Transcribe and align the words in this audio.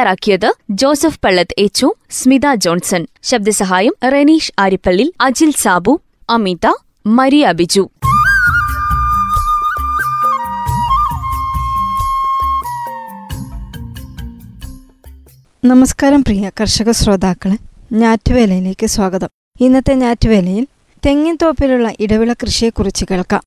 തയ്യാറാക്കിയത് 0.00 0.52
ജോസഫ് 0.70 1.20
പള്ളത്ത് 1.24 1.54
എച്ചു 1.58 1.94
സ്മിത 2.10 2.54
ജോൺസൺ. 2.54 3.06
ശബ്ദസഹായം 3.22 3.94
റെനീഷ് 4.12 4.52
ആരിപ്പള്ളി 4.58 5.12
അജിൽ 5.20 5.50
സാബു 5.50 6.00
അമിത 6.30 6.74
മരിയ 7.06 7.52
ബിജു. 7.52 7.90
നമസ്കാരം 15.64 16.24
പ്രിയ 16.24 16.50
കർഷക 16.60 16.90
ശ്രോതാക്കളെ. 16.90 17.58
ഞാറ്റുവേലയിലേക്ക് 17.92 18.86
സ്വാഗതം. 18.86 19.28
ഇന്നത്തെ 19.60 19.94
ഞാറ്റുവേലയിൽ 19.94 20.66
തെങ്ങിൻ 21.06 21.38
തോപ്പിലുള്ള 21.42 21.92
ഇടവിള 22.00 22.32
കൃഷിയെക്കുറിച്ച് 22.32 23.04
കേൾക്കാം. 23.10 23.42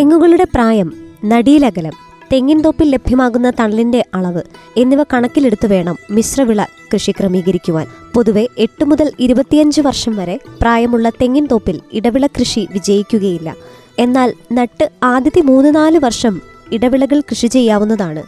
തെങ്ങുകളുടെ 0.00 0.44
പ്രായം 0.44 0.92
നടീലകലം 1.24 1.92
തെങ്ങിൻ 2.32 2.60
തോപ്പിൽ 2.60 2.90
ലഭ്യമാകുന്ന 2.90 3.50
തണലിന്റെ 3.50 4.04
അളവ് 4.14 4.42
എന്നിവ 4.76 5.02
കണക്കിലെടുത്തു 5.02 5.66
വേണം 5.66 5.96
മിശ്രവിള 6.10 6.64
കൃഷി 6.94 7.10
ക്രമീകരിക്കുവാൻ. 7.10 7.86
പൊതുവെ 8.14 8.46
എട്ട് 8.58 8.84
മുതൽ 8.84 9.12
ഇരുപത്തിയഞ്ച് 9.18 9.80
വർഷം 9.80 10.16
വരെ 10.16 10.40
പ്രായമുള്ള 10.62 11.10
തെങ്ങിൻ 11.10 11.46
തോപ്പിൽ 11.46 11.80
ഇടവിള 11.92 12.26
കൃഷി 12.26 12.68
വിജയിക്കുകയില്ല. 12.72 13.54
എന്നാൽ 13.98 14.34
നട്ട് 14.52 14.90
ആദ്യത്തെ 15.02 15.40
മൂന്ന് 15.40 15.74
നാല് 15.74 15.98
വർഷം 15.98 16.40
ഇടവിളകൾ 16.72 17.20
കൃഷി 17.20 17.46
ചെയ്യാവുന്നതാണ്. 17.46 18.22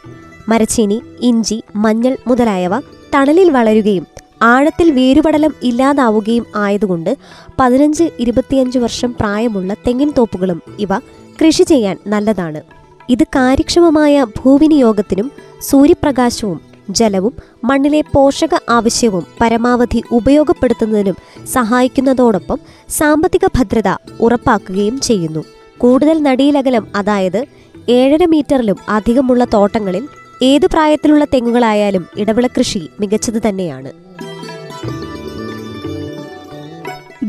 മരച്ചീനി 0.48 1.02
ഇഞ്ചി 1.20 1.62
മഞ്ഞൾ 1.76 2.16
മുതലായവ 2.26 2.80
തണലിൽ 3.14 3.50
വളരുകയും 3.50 4.06
ആഴത്തിൽ 4.42 4.90
വേരുപടലം 4.90 5.54
ഇല്ലാതാവുകയും 5.62 6.46
ആയതുകൊണ്ട് 6.56 7.16
പതിനഞ്ച് 7.60 8.04
ഇരുപത്തിയഞ്ച് 8.18 8.78
വർഷം 8.78 9.14
പ്രായമുള്ള 9.20 9.74
തെങ്ങിൻ 9.74 10.12
തോപ്പുകളും 10.18 10.62
ഇവ 10.78 10.88
കൃഷി 11.40 11.62
ചെയ്യാൻ 11.62 11.96
നല്ലതാണ്. 12.06 12.60
ഇത് 13.08 13.24
കാര്യക്ഷമമായ 13.24 14.24
ഭൂവിനിയോഗത്തിനും 14.24 15.32
സൂര്യപ്രകാശവും 15.60 16.60
ജലവും 16.90 17.34
മണ്ണിലെ 17.64 18.00
പോഷക 18.14 18.54
ആവശ്യവും 18.68 19.26
പരമാവധി 19.40 20.02
ഉപയോഗപ്പെടുത്തുന്നതിനും 20.12 21.16
സഹായിക്കുന്നതോടൊപ്പം 21.46 22.58
സാമ്പത്തിക 22.88 23.46
ഭദ്രത 23.46 23.96
ഉറപ്പാക്കുകയും 24.20 25.00
ചെയ്യുന്നു. 25.00 25.44
കൂടുതൽ 25.78 26.22
നടിയിലകലം 26.22 26.86
അതായത് 26.96 27.44
ഏഴര 27.88 28.24
മീറ്ററിലും 28.24 28.76
അധികമുള്ള 28.88 29.44
തോട്ടങ്ങളിൽ 29.44 30.08
ഏതു 30.42 30.66
പ്രായത്തിലുള്ള 30.66 31.24
തെങ്ങുകളായാലും 31.24 32.06
ഇടവിള 32.16 32.46
കൃഷി 32.46 32.88
മികച്ചത് 33.00 33.48
തന്നെയാണ്. 33.48 33.92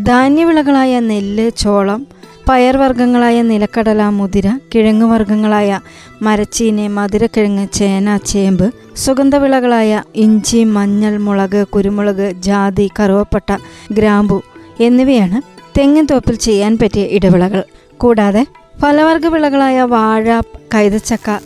ധാന്യവിളകളായ 0.05 0.99
നെല്ല് 0.99 1.51
ചോളം 1.57 2.07
പയർവർഗങ്ങളായ 2.47 3.41
നിലക്കടല 3.41 4.01
മുതിര 4.09 4.47
കിഴങ്ങുവർഗങ്ങളായ 4.71 5.79
മരച്ചീനി 6.21 6.87
മധുരക്കിഴങ്ങ് 6.87 7.65
ചേന 7.73 8.17
ചേമ്പ് 8.31 8.65
സുഗന്ധവിളകളായ 9.03 10.01
ഇഞ്ചി 10.15 10.63
മഞ്ഞൾ 10.75 11.17
മുളക് 11.17 11.61
കുരുമുളക് 11.67 12.27
ജാതി 12.47 12.89
കറുവപ്പട്ട 12.99 13.49
ഗ്രാമ്പു 13.91 14.39
എന്നിവയാണ് 14.79 15.39
തെങ്ങിൻ 15.77 16.05
തോപ്പിൽ 16.11 16.35
ചെയ്യാൻ 16.35 16.77
പറ്റിയ 16.77 17.03
ഇടവിളകൾ. 17.17 17.63
കൂടാതെ 17.97 18.43
ഫലവർഗ 18.81 19.25
വിളകളായ 19.27 19.81
വാഴ 19.81 20.27
കൈതച്ചക്ക 20.75 21.37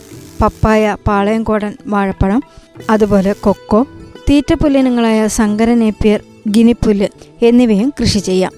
പപ്പായ 0.42 0.96
പാളയംകോടൻ 1.08 1.74
വാഴപ്പഴം 1.86 2.42
അതുപോലെ 2.90 3.32
കൊക്കോ 3.46 3.82
തീറ്റപ്പുല്ലിനങ്ങളായ 4.30 5.28
സങ്കരനേപ്പിയർ 5.28 6.22
ഗിനിപ്പുല്ല് 6.48 7.08
എന്നിവയും 7.42 7.90
കൃഷി 8.00 8.20
ചെയ്യാം. 8.20 8.54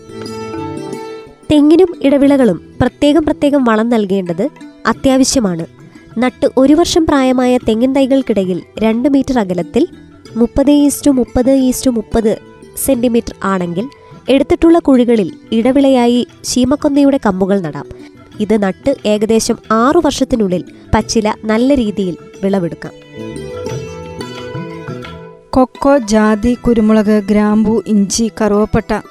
തെങ്ങിനും 1.51 1.95
ഇടവിളകളും 2.01 2.73
പ്രത്യേകം 2.81 3.25
പ്രത്യേകം 3.25 3.63
വളം 3.63 3.89
നൽകേണ്ടത് 3.89 4.49
അത്യാവശ്യമാണ്. 4.87 5.65
നട്ട് 6.17 6.49
ഒരു 6.57 6.73
വർഷം 6.73 7.05
പ്രായമായ 7.05 7.57
തെങ്ങിൻ 7.57 7.95
തൈകൾക്കിടയിൽ 7.95 8.61
രണ്ട് 8.79 9.09
മീറ്റർ 9.09 9.39
അകലത്തിൽ 9.39 9.87
മുപ്പത് 10.35 10.71
ഈസ്റ്റു 10.71 11.11
മുപ്പത് 11.11 11.51
ഈസ്റ്റു 11.51 11.89
മുപ്പത് 11.89 12.37
സെന്റിമീറ്റർ 12.85 13.33
ആണെങ്കിൽ 13.43 13.85
എടുത്തിട്ടുള്ള 14.29 14.79
കുഴികളിൽ 14.79 15.31
ഇടവിളയായി 15.51 16.27
ശീമക്കൊന്നയുടെ 16.43 17.19
കമ്പുകൾ 17.25 17.59
നടാം. 17.59 17.85
ഇത് 18.39 18.63
നട്ട് 18.63 18.95
ഏകദേശം 19.05 19.57
ആറു 19.71 19.99
വർഷത്തിനുള്ളിൽ 20.05 20.63
പച്ചില 20.93 21.33
നല്ല 21.45 21.75
രീതിയിൽ 21.75 22.17
വിളവെടുക്കാം. 22.43 22.93
കൊക്കോ 25.49 25.97
ജാതി 25.97 26.53
കുരുമുളക് 26.53 27.23
ഗ്രാമ്പു 27.23 27.83
ഇഞ്ചി 27.87 28.31
കറുവപ്പട്ട 28.41 29.01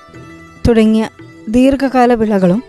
തുടങ്ങിയ 0.69 1.09
ദീർഘകാല 1.49 2.15
വിളകളും 2.15 2.63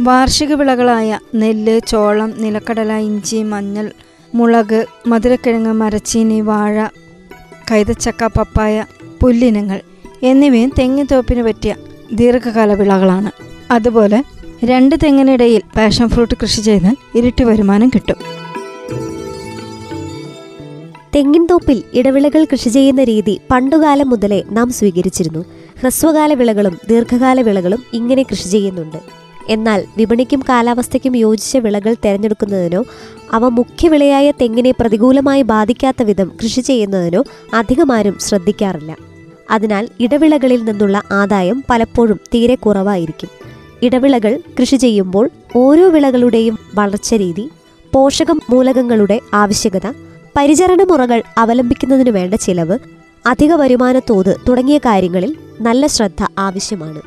വാർഷിക 0.00 0.54
വിളകളായ 0.54 1.18
നെല്ല് 1.34 1.80
ചോളം 1.88 2.34
നിലക്കടല 2.38 2.92
ഇഞ്ചി 2.92 3.42
മഞ്ഞൾ 3.42 3.92
മുളക് 4.34 4.86
മധുരക്കിഴങ്ങ് 5.06 5.72
മരച്ചീനി 5.72 6.40
വാഴ 6.40 6.86
കൈതച്ചക്ക 7.70 8.24
പപ്പായ 8.24 8.84
പുല്ലിനങ്ങൾ 9.22 9.80
എന്നിവയും 10.22 10.72
തെങ്ങിത്തോപ്പിന് 10.78 11.42
പറ്റിയ 11.42 11.74
ദീർഘകാല 12.12 12.74
വിളകളാണ്. 12.74 13.30
അതുപോലെ 13.70 14.22
രണ്ട് 14.64 14.96
തെങ്ങിനിടയിൽ 15.04 15.62
പാഷൻ 15.76 16.08
ഫ്രൂട്ട് 16.08 16.34
കൃഷി 16.42 16.60
ചെയ്താൽ 16.60 16.96
ഇരട്ടി 17.14 17.44
വരുമാനം 17.44 17.88
കിട്ടും. 17.88 18.16
തെങ്ങിൻ 21.16 21.46
തോപ്പിൽ 21.46 21.82
ഇടവിളകൾ 21.94 22.44
കൃഷി 22.44 22.68
ചെയ്യുന്ന 22.68 23.04
രീതി 23.04 23.40
പണ്ടുകാലം 23.50 24.10
മുതലേ 24.10 24.44
നാം 24.50 24.70
സ്വീകരിച്ചിരുന്നു. 24.70 25.44
ഹ്രസ്വകാല 25.80 26.34
വിളകളും 26.34 26.78
ദീർഘകാല 26.90 27.40
വിളകളും 27.40 27.82
ഇങ്ങനെ 27.92 28.22
കൃഷി 28.22 28.48
ചെയ്യുന്നുണ്ട്. 28.48 28.96
എന്നാൽ 29.48 29.84
വിപണിക്കും 29.96 30.40
കാലാവസ്ഥയ്ക്കും 30.48 31.16
യോജിച്ച 31.16 31.56
വിളകൾ 31.56 31.94
തിരഞ്ഞെടുക്കുന്നതിനോ 32.04 32.84
അവ 33.32 33.48
മുഖ്യവിളയായ 33.48 34.30
തെങ്ങിനെ 34.30 34.70
പ്രതികൂലമായി 34.70 35.42
ബാധിക്കാത്ത 35.42 36.02
വിധം 36.02 36.32
കൃഷി 36.42 36.60
ചെയ്യുന്നതിനോ 36.60 37.24
അധികമാരും 37.54 38.18
ശ്രദ്ധിക്കാറില്ല. 38.18 38.96
അതിനാൽ 39.50 39.88
ഇടവിളകളിൽ 40.00 40.64
നിന്നുള്ള 40.64 41.02
ആദായം 41.12 41.64
പലപ്പോഴും 41.70 42.20
തീരെ 42.34 42.54
കുറവായിരിക്കും. 42.54 43.28
ഇടവിളകൾ 43.82 44.42
കൃഷി 44.60 44.76
ചെയ്യുമ്പോൾ 44.76 45.30
ഓരോ 45.56 45.88
വിളകളുടെയും 45.88 46.58
വളർച്ച 46.74 47.14
രീതി 47.14 47.48
പോഷക 47.94 48.32
മൂലകങ്ങളുടെ 48.32 49.20
ആവശ്യകത 49.34 49.86
പരിചരണ 50.36 50.82
മുറകൾ 50.82 51.22
അവലംബിക്കുന്നതിനു 51.38 52.10
വേണ്ട 52.10 52.34
ചിലവ് 52.34 52.78
അധിക 53.26 53.52
വരുമാന 53.54 53.98
തോത് 53.98 54.36
തുടങ്ങിയ 54.48 54.78
കാര്യങ്ങളിൽ 54.78 55.36
നല്ല 55.60 55.86
ശ്രദ്ധ 55.86 56.26
ആവശ്യമാണ്. 56.38 57.02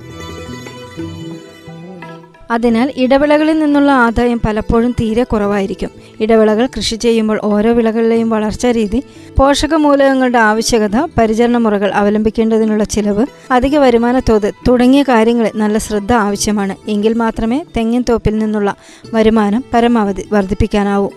അതിനാൽ 2.51 2.91
ഇടവിളകളിൽ 2.95 3.59
നിന്നുള്ള 3.59 3.91
ആദായം 3.91 4.41
പലപ്പോഴും 4.45 4.91
തീരെ 4.91 5.23
കുറവായിരിക്കും. 5.23 5.89
ഇടവിളകൾ 6.19 6.67
കൃഷി 6.77 6.95
ചെയ്യുമ്പോൾ 6.95 7.39
ഓരോ 7.43 7.73
വിളകളിലെയും 7.73 8.29
വളർച്ചാ 8.29 8.71
രീതി 8.71 9.03
പോഷകമൂലകങ്ങളുടെ 9.39 10.37
ആവശ്യകത 10.37 11.07
പരിചരണ 11.17 11.57
മുറകൾ 11.57 11.93
അവലംബിക്കേണ്ടതിനുള്ള 11.93 12.83
ചിലവ് 12.83 13.25
അധിക 13.51 13.77
വരുമാന 13.77 14.19
തോത് 14.19 14.53
തുടങ്ങിയ 14.67 15.03
കാര്യങ്ങളിൽ 15.03 15.51
നല്ല 15.55 15.77
ശ്രദ്ധ 15.77 16.13
ആവശ്യമാണ്. 16.13 16.75
എങ്കിൽ 16.87 17.13
മാത്രമേ 17.13 17.65
തെങ്ങിൻ 17.77 18.03
തോപ്പിൽ 18.09 18.37
നിന്നുള്ള 18.37 18.75
വരുമാനം 19.13 19.63
പരമാവധി 19.73 20.25
വർദ്ധിപ്പിക്കാനാവൂ. 20.31 21.09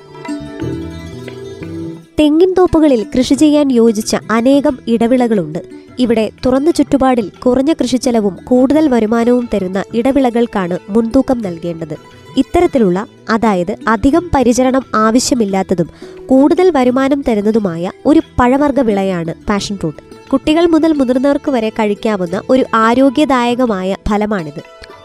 തെങ്ങിൻ 2.20 2.54
തോപ്പുകളിൽ 2.58 3.06
കൃഷി 3.18 3.34
ചെയ്യാൻ 3.34 3.72
യോജിച്ച 3.72 4.16
അനേകം 4.30 4.78
ഇടവിളകളുണ്ട്. 4.88 5.58
ഇവിടെ 5.98 6.30
തുറന്ന 6.46 6.70
ചുറ്റുപാടിൽ 6.70 7.32
കുറഞ്ഞ 7.46 7.72
കൃഷിച്ചെലവും 7.72 8.38
കൂടുതൽ 8.44 8.88
വരുമാനവും 8.88 9.48
തരുന്ന 9.54 9.84
ഇടവിളകൾക്കാണ് 9.94 10.78
മുൻതൂക്കം 10.88 11.38
നൽകേണ്ടത്. 11.38 11.96
ഇത്തരത്തിലുള്ള 12.36 13.06
അതായത് 13.30 13.76
അധികം 13.88 14.30
പരിചരണം 14.34 14.82
ആവശ്യമില്ലാത്തതും 14.94 15.90
കൂടുതൽ 16.26 16.70
വരുമാനം 16.70 17.24
തരുന്നതുമായ 17.28 17.92
ഒരു 18.06 18.22
പഴവർഗ 18.40 18.80
വിളയാണ് 18.80 19.34
പാഷൻ 19.48 19.76
ഫ്രൂട്ട്. 19.76 20.30
കുട്ടികൾ 20.30 20.66
മുതൽ 20.66 20.92
മുതിർന്നവർക്ക് 20.92 21.50
വരെ 21.50 21.68
കഴിക്കാവുന്ന 21.68 22.42
ഒരു 22.50 22.64
ആരോഗ്യദായകമായ 22.74 23.96
ഫലമാണിത്. 24.08 24.62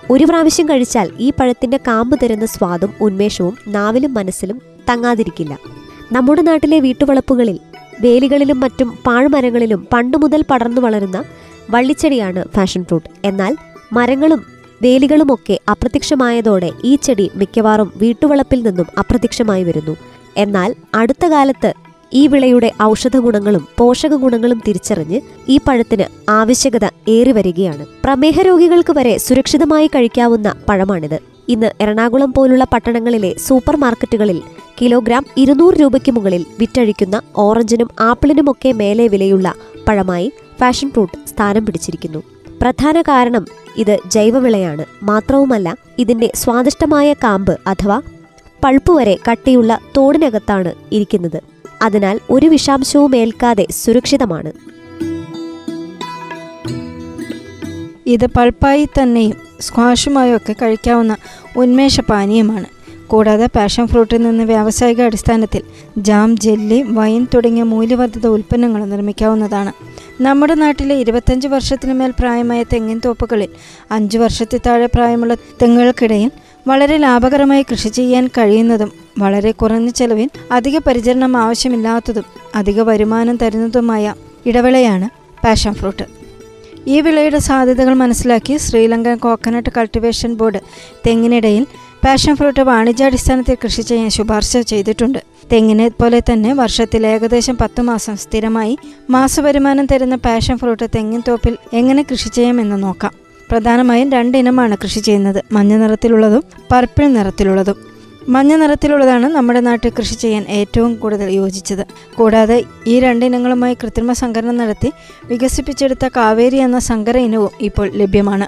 ഒരു 0.09 0.23
പ്രാവശ്യം 0.23 0.69
കഴിച്ചാൽ 0.69 1.09
ഈ 1.19 1.29
പഴത്തിന്റെ 1.29 1.77
കാമ്പ് 1.77 2.19
തരുന്ന 2.23 2.45
സ്വാദും 2.45 2.93
ഉന്മേഷവും 3.01 3.57
നാവിലും 3.67 4.13
മനസ്സിലും 4.13 4.61
തങ്ങാതിരിക്കില്ല. 4.89 5.57
നമ്മുടെ 6.11 6.41
നാട്ടിലെ 6.41 6.79
വീട്ടുവളപ്പുകളിൽ 6.79 7.59
വേലികളിലും 8.01 8.59
മറ്റും 8.59 8.97
പാഴ്മരങ്ങളിലും 9.07 9.87
പണ്ടുമുതൽ 9.93 10.41
പടർന്നു 10.51 10.81
വളരുന്ന 10.81 11.23
വള്ളിച്ചെടിയാണ് 11.69 12.43
ഫാഷൻ 12.55 12.83
ഫ്രൂട്ട്. 12.83 13.09
എന്നാൽ 13.25 13.55
മരങ്ങളും 13.93 14.45
വേലികളുമൊക്കെ 14.81 15.59
അപ്രത്യക്ഷമായതോടെ 15.71 16.71
ഈ 16.83 16.95
ചെടി 16.95 17.31
മിക്കവാറും 17.35 17.93
വീട്ടുവളപ്പിൽ 17.97 18.61
നിന്നും 18.61 18.87
അപ്രത്യക്ഷമായി 18.97 19.63
വരുന്നു. 19.63 19.95
എന്നാൽ 20.37 20.75
അടുത്ത 20.95 21.25
കാലത്ത് 21.25 21.73
ഈ 22.13 22.27
വിളയുടെ 22.27 22.71
ഔഷധ 22.81 23.17
ഗുണങ്ങളും 23.17 23.67
പോഷക 23.77 24.13
ഗുണങ്ങളും 24.15 24.61
തിരിച്ചറിഞ്ഞ് 24.67 25.21
ഈ 25.47 25.59
പഴത്തിന് 25.67 26.31
ആവശ്യകത 26.31 26.85
ഏറി 27.07 27.31
വരികയാണ് 27.31 27.85
പ്രമേഹ 28.03 28.41
രോഗികൾക്ക് 28.41 28.91
വരെ 28.91 29.17
സുരക്ഷിതമായി 29.17 29.87
കഴിക്കാവുന്ന 29.87 30.53
പഴമാണിത്. 30.69 31.28
ഇന്ന് 31.49 31.71
എറണാകുളം 31.81 32.33
പോലുള്ള 32.33 32.63
പട്ടണങ്ങളിലെ 32.63 33.35
സൂപ്പർ 33.37 33.75
മാർക്കറ്റുകളിൽ 33.75 34.41
കിലോഗ്രാം 34.81 35.25
ഇരുന്നൂറ് 35.37 35.73
രൂപയ്ക്ക് 35.81 36.11
മുകളിൽ 36.11 36.45
വിറ്റഴിക്കുന്ന 36.59 37.21
ഓറഞ്ചിനും 37.35 37.89
ആപ്പിളിനുമൊക്കെ 37.99 38.71
മേലെ 38.71 39.07
വിലയുള്ള 39.07 39.53
പഴമായി 39.87 40.31
ഫാഷൻ 40.59 40.89
ഫ്രൂട്ട് 40.91 41.29
സ്ഥാനം 41.29 41.65
പിടിച്ചിരിക്കുന്നു. 41.65 42.23
പ്രധാന 42.61 43.01
കാരണം 43.01 43.45
ഇത് 43.77 43.97
ജൈവവിളയാണ്. 44.07 44.85
മാത്രവുമല്ല 45.03 45.75
ഇതിന്റെ 45.99 46.31
സ്വാദിഷ്ടമായ 46.35 47.13
കാമ്പ് 47.13 47.57
അഥവാ 47.67 48.01
പൾപ്പ് 48.63 48.91
വരെ 48.91 49.17
കട്ടിയുള്ള 49.31 49.79
തോടിനകത്താണ് 49.97 50.71
ഇരിക്കുന്നത്. 50.91 51.41
അതിനാൽ 51.81 52.19
ഒരു 52.29 52.47
വിഷാംശവും 52.47 53.15
ഏൽക്കാതെ 53.15 53.67
സുരക്ഷിതമാണ്. 53.69 54.51
ഇത് 58.05 58.25
പൾപ്പായി 58.25 58.85
തന്നെയും 58.85 59.49
സ്ക്വാഷുമായും 59.61 60.35
ഒക്കെ 60.35 60.55
കഴിക്കാവുന്ന 60.61 61.15
ഉന്മേഷ 61.61 61.99
പാനീയമാണ് 61.99 62.67
കൂടാതെ 63.07 63.45
പാഷൻ 63.55 63.85
ഫ്രൂട്ടിൽ 63.87 64.21
നിന്ന് 64.21 64.43
വ്യാവസായിക 64.43 65.01
അടിസ്ഥാനത്തിൽ 65.01 65.61
ജാം 65.97 66.37
ജെല്ലി 66.37 66.81
വൈൻ 66.81 67.27
തുടങ്ങിയ 67.33 67.63
മൂല്യവർദ്ധിത 67.63 68.27
ഉൽപ്പന്നങ്ങൾ 68.27 68.85
നിർമ്മിക്കാവുന്നതാണ്. 68.85 69.71
നമ്മുടെ 70.21 70.53
നാട്ടിലെ 70.53 70.95
ഇരുപത്തഞ്ച് 70.95 71.47
വർഷത്തിനു 71.47 71.93
മേൽ 71.93 72.13
പ്രായമായ 72.19 72.63
തെങ്ങിൻ 72.63 73.01
തോപ്പുകളിൽ 73.05 73.49
അഞ്ച് 73.91 74.17
വർഷത്തിൽ 74.17 74.59
താഴെ 74.67 74.85
പ്രായമുള്ള 74.85 75.33
തെങ്ങുകൾക്കിടയിൽ 75.61 76.31
വളരെ 76.67 76.97
ലാഭകരമായി 76.97 77.65
കൃഷി 77.71 77.89
ചെയ്യാൻ 77.89 78.27
കഴിയുന്നതും 78.27 78.91
വളരെ 79.19 79.51
കുറഞ്ഞ 79.51 79.89
ചെലവിൽ 79.89 80.29
അധിക 80.51 80.77
പരിചരണം 80.77 81.37
ആവശ്യമില്ലാത്തതും 81.37 82.25
അധിക 82.55 82.81
വരുമാനം 82.81 83.37
തരുന്നതുമായ 83.37 84.13
ഇടവേളയാണ് 84.45 85.09
പാഷൻ 85.45 85.73
ഫ്രൂട്ട്. 85.73 86.18
ഈ 86.89 87.01
വിളയുടെ 87.01 87.37
സാധ്യതകൾ 87.37 87.93
മനസ്സിലാക്കി 87.93 88.57
ശ്രീലങ്കൻ 88.57 89.17
കോക്കനട്ട് 89.17 89.69
കൾട്ടിവേഷൻ 89.77 90.33
ബോർഡ് 90.33 90.59
തെങ്ങിനിടയിൽ 91.07 91.65
പാഷൻ 92.05 92.35
ഫ്രൂട്ട് 92.35 92.59
വാണിജ്യാടിസ്ഥാനത്തിൽ 92.59 93.57
കൃഷി 93.63 93.81
ചെയ്യാൻ 93.81 94.09
ശുപാർശ 94.09 94.57
ചെയ്തിട്ടുണ്ട്. 94.57 95.19
തെങ്ങിനെ 95.53 95.87
പോലെ 95.87 96.19
തന്നെ 96.19 96.53
വർഷത്തിൽ 96.53 97.07
ഏകദേശം 97.07 97.57
പത്തു 97.61 97.81
മാസം 97.81 98.17
സ്ഥിരമായി 98.17 98.77
മാസവരുമാനം 99.09 99.85
തരുന്ന 99.85 100.15
പാഷൻ 100.15 100.57
ഫ്രൂട്ട് 100.57 100.89
തെങ്ങിൻ 100.95 101.21
തോപ്പിൽ 101.27 101.57
എങ്ങനെ 101.73 102.05
കൃഷി 102.11 102.29
ചെയ്യാമെന്ന് 102.29 102.83
നോക്കാം. 102.83 103.11
പ്രധാനമായും 103.51 104.11
രണ്ടിനമാണ് 104.11 104.77
കൃഷി 104.83 104.99
ചെയ്യുന്നത്. 104.99 105.43
മഞ്ഞ 105.51 105.75
നിറത്തിലുള്ളതും 105.75 106.43
പർപ്പിൾ 106.71 107.07
നിറത്തിലുള്ളതും. 107.07 107.88
മഞ്ഞ 108.29 108.55
നിറത്തിലുള്ളതാണ് 108.55 109.27
നമ്മുടെ 109.27 109.59
നാട്ടിൽ 109.59 109.91
കൃഷി 109.99 110.15
ചെയ്യാൻ 110.15 110.45
ഏറ്റവും 110.49 110.95
കൂടുതൽ 110.95 111.29
യോജിച്ചത്. 111.31 111.85
കൂടാതെ 112.15 112.63
ഈ 112.87 112.99
രണ്ടിനങ്ങളുമായി 112.99 113.73
കൃത്രിമ 113.73 114.13
സംഭരണം 114.13 114.57
നടത്തി 114.57 114.91
വികസിപ്പിച്ചെടുത്ത 115.25 116.07
കാവേരി 116.07 116.55
എന്ന 116.55 116.79
സങ്കര 116.79 117.17
ഇനവും 117.17 117.49
ഇപ്പോൾ 117.61 117.91
ലഭ്യമാണ്. 117.91 118.47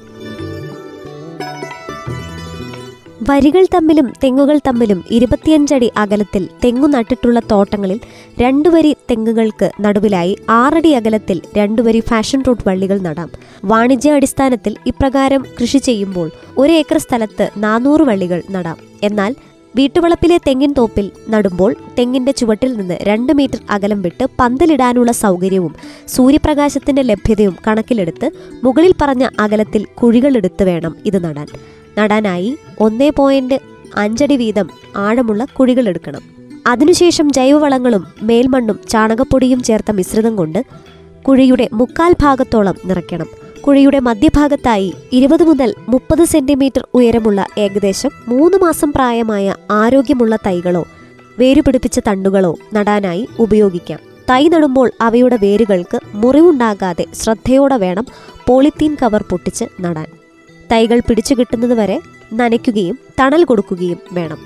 വരികൾ 3.29 3.65
തമ്മിലും 3.73 4.13
തെങ്ങുകൾ 4.23 4.59
തമ്മിലും 4.67 5.03
ഇരുപത്തിയഞ്ചടി 5.09 5.91
അകലത്തിൽ 5.97 6.49
തെങ്ങു 6.65 6.87
നട്ടിട്ടുള്ള 6.87 7.39
തോട്ടങ്ങളിൽ 7.51 7.99
രണ്ടു 8.41 8.69
വരി 8.69 8.95
തെങ്ങുകൾക്ക് 9.11 9.71
നടുവിലായി 9.81 10.37
ആറടി 10.49 10.89
അകലത്തിൽ 10.89 11.41
രണ്ടു 11.57 11.81
വരി 11.81 11.99
ഫാഷൻ 11.99 12.43
റൂട്ട് 12.47 12.63
വള്ളികൾ 12.67 12.99
നടാം. 12.99 13.29
വാണിജ്യ 13.65 14.11
അടിസ്ഥാനത്തിൽ 14.11 14.75
ഇപ്രകാരം 14.85 15.45
കൃഷി 15.61 15.77
ചെയ്യുമ്പോൾ 15.77 16.31
ഒരു 16.57 16.71
ഏക്കർ 16.71 16.97
സ്ഥലത്ത് 16.97 17.49
നാനൂറ് 17.57 18.01
വള്ളികൾ 18.01 18.43
നടാം. 18.51 18.77
എന്നാൽ 19.03 19.35
വീട്ടുവളപ്പിലെ 19.75 20.37
തെങ്ങിൻ 20.37 20.73
തോപ്പിൽ 20.77 21.11
നടുമ്പോൾ 21.29 21.75
തെങ്ങിന്റെ 21.99 22.31
ചുവട്ടിൽ 22.31 22.73
നിന്ന് 22.73 22.97
രണ്ട് 23.01 23.33
മീറ്റർ 23.33 23.59
അകലം 23.69 24.01
വിട്ട് 24.01 24.27
പന്തലിടാനുള്ള 24.39 25.11
സൗകര്യവും 25.11 25.75
സൂര്യപ്രകാശത്തിന്റെ 26.07 27.01
ലഭ്യതയും 27.01 27.57
കണക്കിലെടുത്ത് 27.67 28.31
മുകളിൽ 28.63 28.93
പറഞ്ഞ 29.01 29.29
അകലത്തിൽ 29.39 29.85
കുഴികളെടുത്ത് 29.85 30.63
വേണം 30.63 30.95
ഇത് 31.05 31.23
നടാൻ. 31.23 31.47
നടാനായി 31.97 32.57
ഒന്നേ 32.79 33.09
പോയിന്റ് 33.09 33.59
അഞ്ചടി 33.95 34.37
വീതം 34.37 34.69
ആഴമുള്ള 34.95 35.45
കുഴികളെടുക്കണം 35.45 36.21
അതിനുശേഷം 36.67 37.31
ജൈവവളങ്ങളും 37.31 38.07
മേൽമണ്ണും 38.21 38.79
ചാണകപ്പൊടിയും 38.89 39.63
ചേർത്ത 39.63 39.91
മിശ്രിതം 39.91 40.35
കൊണ്ട് 40.35 40.65
കുഴിയുടെ 41.21 41.69
മുക്കാൽ 41.73 42.15
ഭാഗത്തോളം 42.21 42.75
നിറയ്ക്കണം. 42.85 43.27
കുഴിയുടെ 43.65 43.99
മധ്യഭാഗത്തായി 43.99 44.93
ഇരുപത് 45.11 45.43
മുതൽ 45.43 45.75
മുപ്പത് 45.89 46.23
സെന്റിമീറ്റർ 46.23 46.87
ഉയരമുള്ള 46.93 47.47
ഏകദേശം 47.57 48.11
മൂന്ന് 48.27 48.57
മാസം 48.57 48.91
പ്രായമായ 48.91 49.55
ആരോഗ്യമുള്ള 49.71 50.35
തൈകളോ 50.35 50.87
വേരുപിടിപ്പിച്ച 51.39 51.99
തണ്ടുകളോ 51.99 52.57
നടാനായി 52.73 53.27
ഉപയോഗിക്കാം. 53.39 53.99
തൈ 54.29 54.47
നടുമ്പോൾ 54.47 54.91
അവയുടെ 55.01 55.37
വേരുകൾക്ക് 55.41 55.99
മുറിവുണ്ടാകാതെ 56.13 57.05
ശ്രദ്ധയോടെ 57.13 57.77
വേണം 57.77 58.05
പോളിത്തീൻ 58.47 58.97
കവർ 59.01 59.21
പൊട്ടിച്ച് 59.21 59.65
നടാൻ. 59.81 60.07
തൈകൾ 60.71 60.99
പിടിച്ചു 60.99 61.33
കിട്ടുന്നതുവരെ 61.33 62.01
നനയ്ക്കുകയും 62.33 62.97
തണൽ 63.19 63.43
കൊടുക്കുകയും 63.43 63.97
വേണം. 64.11 64.37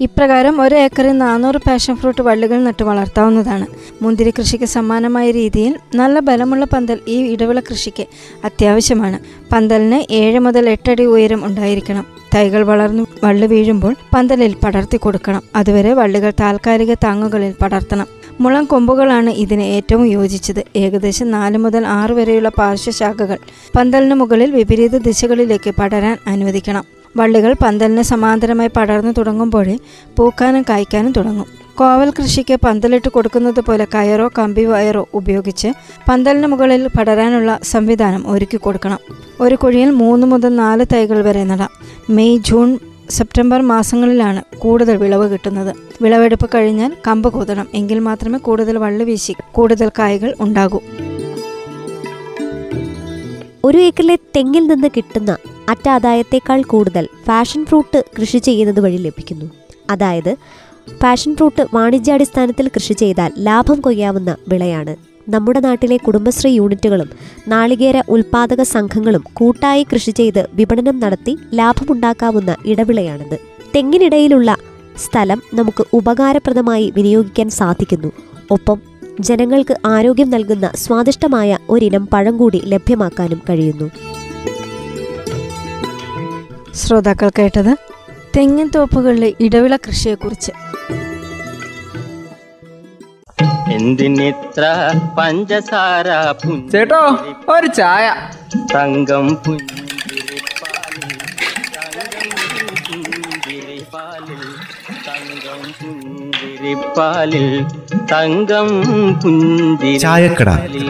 ഇപ്രകാരം 0.00 0.60
ഒരു 0.60 0.74
ഏക്കറിൽ 0.74 1.18
നാനൂറ് 1.18 1.54
പാഷൻ 1.54 1.96
ഫ്രൂട്ട് 1.96 2.22
വള്ളികൾ 2.22 2.62
നട്ട് 2.62 2.82
വളർത്താവുന്നതാണ്. 2.82 3.66
മുന്തിരി 4.02 4.32
കൃഷിക്ക് 4.38 4.64
സമാനമായ 4.64 5.30
രീതിയിൽ 5.30 5.74
നല്ല 5.94 6.18
ബലമുള്ള 6.18 6.64
പന്തൽ 6.64 7.00
ഈ 7.08 7.32
ഇടവിള 7.32 7.60
കൃഷിക്ക് 7.60 8.06
അത്യാവശ്യമാണ്. 8.44 9.18
പന്തലിന് 9.52 10.12
ഏഴ് 10.12 10.38
മുതൽ 10.38 10.68
എട്ടടി 10.68 11.04
ഉയരം 11.04 11.44
ഉണ്ടായിരിക്കണം. 11.44 12.06
തൈകൾ 12.34 12.62
വളർന്നു 12.62 13.06
വള്ളു 13.24 13.46
വീഴുമ്പോൾ 13.46 13.96
പന്തലിൽ 14.14 14.56
പടർത്തി 14.64 14.96
കൊടുക്കണം. 14.96 15.42
അതുവരെ 15.56 15.92
വള്ളികൾ 15.94 16.32
താൽക്കാലിക 16.40 16.94
താങ്ങുകളിൽ 16.94 17.54
പടർത്തണം. 17.62 18.06
മുളം 18.40 18.64
കൊമ്പുകളാണ് 18.64 19.30
ഇതിന് 19.30 19.62
ഏറ്റവും 19.62 20.06
യോജിച്ചത്. 20.06 20.64
ഏകദേശം 20.76 21.30
നാല് 21.30 21.58
മുതൽ 21.58 21.86
ആറ് 21.86 22.10
വരെയുള്ള 22.10 22.48
പാർശ്വശാഖകൾ 22.48 23.38
പന്തലിന് 23.76 24.14
മുകളിൽ 24.14 24.50
വിപരീത 24.50 24.96
ദിശകളിലേക്ക് 24.96 25.70
പടരാൻ 25.70 26.18
അനുവദിക്കണം. 26.26 27.03
വള്ളികൾ 27.16 27.54
പന്തലിന് 27.64 28.02
സമാന്തരമായി 28.02 28.70
പടർന്നു 28.76 29.12
തുടങ്ങുമ്പോഴേ 29.18 29.78
പൂക്കാനും 30.16 30.64
കായ്ക്കാനും 30.68 31.12
തുടങ്ങും. 31.12 31.46
കോവൽ 31.74 32.10
കൃഷിക്ക് 32.10 32.58
പന്തലിട്ട് 32.66 33.08
കൊടുക്കുന്നത് 33.08 33.60
പോലെ 33.60 33.84
കയറോ 33.84 34.30
കമ്പി 34.38 34.64
വയറോ 34.64 35.08
ഉപയോഗിച്ച് 35.14 35.68
പന്തലിന് 36.08 36.46
മുകളിൽ 36.46 36.88
പടരാനുള്ള 36.98 37.58
സംവിധാനം 37.62 38.24
ഒരുക്കി 38.30 38.56
കൊടുക്കണം. 38.56 38.98
ഒരു 39.40 39.54
കുഴിയിൽ 39.54 39.90
മൂന്ന് 39.90 40.26
മുതൽ 40.26 40.56
നാല് 40.56 40.84
തൈകൾ 40.92 41.22
വരെ 41.22 41.44
നടാം. 41.44 41.70
മെയ് 42.10 42.38
ജൂൺ 42.38 42.78
സെപ്റ്റംബർ 43.10 43.60
മാസങ്ങളിലാണ് 43.60 44.42
കൂടുതൽ 44.58 44.96
വിളവ് 44.96 45.32
കിട്ടുന്നത്. 45.32 45.74
വിളവെടുപ്പ് 46.02 46.50
കഴിഞ്ഞാൽ 46.54 46.92
കമ്പ് 47.06 47.32
കൂതണം. 47.32 47.66
എങ്കിൽ 47.74 47.98
മാത്രമേ 47.98 48.38
കൂടുതൽ 48.38 48.78
വള്ളി 48.78 49.04
വീശി 49.04 49.34
കൂടുതൽ 49.52 49.90
കായ്കൾ 49.98 50.34
ഉണ്ടാകൂ. 50.40 50.80
ഒരു 53.64 53.78
ഏക്കറിലെ 53.78 54.16
തെങ്ങിൽ 54.36 54.66
നിന്ന് 54.66 54.88
കിട്ടുന്ന 54.96 55.36
അറ്റാദായത്തേക്കാൾ 55.68 56.62
കൂടുതൽ 56.62 57.08
ഫാഷൻ 57.26 57.66
ഫ്രൂട്ട് 57.66 58.04
കൃഷി 58.20 58.38
ചെയ്യുന്നത് 58.38 58.80
വഴി 58.80 58.96
ലഭിക്കുന്നു. 58.96 59.50
അതായത് 59.90 60.36
ഫാഷൻ 61.02 61.36
ഫ്രൂട്ട് 61.36 61.66
വാണിജ്യാടിസ്ഥാനത്തിൽ 61.74 62.68
കൃഷി 62.68 62.92
ചെയ്താൽ 62.92 63.32
ലാഭം 63.38 63.80
കൊയ്യാവുന്ന 63.80 64.36
വിളയാണ്. 64.48 64.96
നമ്മുടെ 65.28 65.60
നാട്ടിലെ 65.60 65.96
കുടുംബശ്രീ 65.96 66.52
യൂണിറ്റുകളും 66.52 67.10
നാളികേര 67.48 68.02
ഉൽപാദക 68.08 68.62
സംഘങ്ങളും 68.62 69.24
കൂട്ടായി 69.32 69.86
കൃഷി 69.92 70.10
ചെയ്ത് 70.10 70.48
വിപണനം 70.52 71.00
നടത്തി 71.00 71.38
ലാഭമുണ്ടാക്കാവുന്ന 71.54 72.56
ഇടവിളയാണിത്. 72.66 73.38
തെങ്ങിനിടയിലുള്ള 73.76 74.56
സ്ഥലം 74.96 75.42
നമുക്ക് 75.54 75.84
ഉപകാരപ്രദമായി 75.92 76.92
വിനിയോഗിക്കാൻ 76.96 77.50
സാധിക്കുന്നു. 77.50 78.12
ഒപ്പം 78.50 78.80
ജനങ്ങൾക്ക് 79.20 79.76
ആരോഗ്യം 79.86 80.30
നൽകുന്ന 80.30 80.70
സ്വാദിഷ്ടമായ 80.74 81.58
ഒരിനം 81.68 82.06
പഴം 82.06 82.38
കൂടി 82.38 82.62
ലഭ്യമാക്കാനും 82.64 83.42
കഴിയുന്നു. 83.50 83.90
ശ്രോതാക്കൾ 86.74 87.30
കേട്ടത് 87.38 87.76
തെങ്ങിൻ 88.36 88.70
തോപ്പുകളിലെ 88.74 89.32
ഇടവിള 89.40 89.76
കൃഷിയെക്കുറിച്ച്. 89.76 90.52
എന്തിനിത്ര 93.72 94.64
പഞ്ചസാര 95.18 96.08
ചേട്ടോ 96.72 97.00
ഒരു 97.48 97.66
ചായ. 97.66 98.14
തങ്കം 98.74 99.34
പുഞ്ചിരിപ്പാലിൽ 99.34 100.32
തങ്കം 105.06 105.62
പുഞ്ചിരിപ്പാലിൽ 105.80 107.46
തങ്കം 108.12 108.68
പുഞ്ചിരിപ്പാലിൽ 109.22 110.88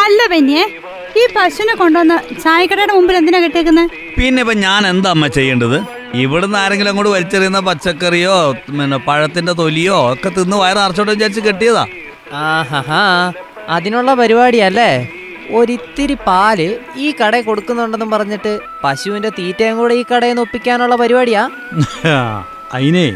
അല്ല 0.00 0.20
പിന്നെ 0.32 0.62
ഈ 1.20 1.24
പശുവിനെ 1.36 1.74
കൊണ്ടുവന്ന് 1.80 2.16
ചായക്കടയുടെ 2.42 2.94
മുമ്പിൽ 2.96 3.16
എന്തിനാ 3.20 3.38
കെട്ടിയേക്കുന്നത് 3.44 3.88
പിന്നെ 4.18 4.40
ഇപ്പൊ 4.44 4.54
ഞാൻ 4.64 4.82
എന്താ 4.90 5.08
അമ്മ 5.14 5.26
ചെയ്യേണ്ടത്? 5.36 5.76
ഇവിടുന്ന് 6.22 6.58
ആരെങ്കിലും 6.62 6.90
അങ്ങോട്ട് 6.90 7.12
വലിച്ചെറിയുന്ന 7.14 7.60
പച്ചക്കറിയോ 7.68 8.36
പിന്നെ 8.66 8.98
പഴത്തിന്റെ 9.08 9.52
തൊലിയോ 9.60 9.96
ഒക്കെ 10.12 10.30
തിന്ന് 10.36 10.56
വയറ് 10.62 10.78
നിറച്ചോട്ട് 10.82 11.12
വിചാരിച്ച് 11.14 11.42
കെട്ടിയതാ. 11.46 11.84
ആഹാ 12.46 13.02
അതിനുള്ള 13.76 14.10
പരിപാടിയല്ലേ? 14.20 14.90
ഒരിത്തിരി 15.58 16.16
പാൽ 16.28 16.58
ഈ 17.04 17.08
കടയിൽ 17.20 17.44
കൊടുക്കുന്നുണ്ടെന്നും 17.48 18.10
പറഞ്ഞിട്ട് 18.14 18.52
പശുവിന്റെ 18.84 19.30
തീറ്റയും 19.38 19.76
കൂടെ 19.80 19.94
ഈ 20.00 20.04
കടയിൽ 20.10 20.32
നിന്ന് 20.32 20.44
ഒപ്പിക്കാനുള്ള 20.46 20.96
പരിപാടിയാ? 21.02 21.42
അതിനെ 22.76 23.06